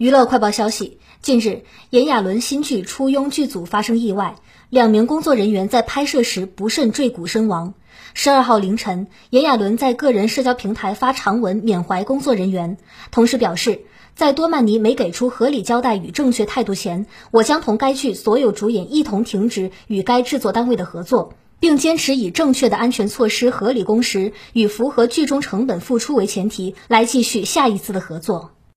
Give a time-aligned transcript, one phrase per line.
[0.00, 4.36] 娱乐快报消息：近日，炎亚纶新剧《初拥》剧组发生意外，
[4.70, 7.74] 两名工作人员在拍摄时不慎坠谷身亡。
[8.14, 12.78] 十二号凌晨，炎亚纶在个人社交平台发长文缅怀工作人员，
[13.10, 13.82] 同时表示，
[14.14, 28.52] 在多曼尼没给出合理交代与正确态度前，我将同该剧所有主演一同停止与该制作单位的合作，并坚持以正确的安全措施、合理工时与符合剧中成本付出为前提，来继续下一次的合作。